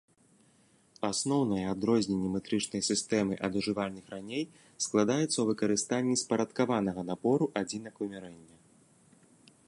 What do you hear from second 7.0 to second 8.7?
набору адзінак вымярэння.